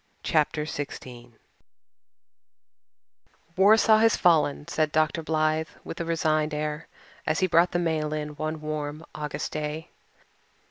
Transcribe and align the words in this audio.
CHAPTER 0.23 0.63
XVI 0.63 1.05
REALISM 1.05 1.13
AND 1.13 1.25
ROMANCE 1.25 1.37
"Warsaw 3.55 3.97
has 3.99 4.17
fallen," 4.17 4.67
said 4.67 4.91
Dr. 4.91 5.21
Blythe 5.21 5.69
with 5.83 6.01
a 6.01 6.05
resigned 6.05 6.55
air, 6.55 6.87
as 7.27 7.41
he 7.41 7.45
brought 7.45 7.69
the 7.69 7.77
mail 7.77 8.11
in 8.11 8.29
one 8.29 8.61
warm 8.61 9.05
August 9.13 9.51
day. 9.51 9.89